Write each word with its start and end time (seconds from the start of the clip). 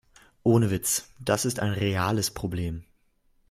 Ohne 0.41 0.71
Witz, 0.71 1.11
das 1.19 1.45
ist 1.45 1.59
ein 1.59 1.73
reales 1.73 2.31
Problem. 2.31 2.85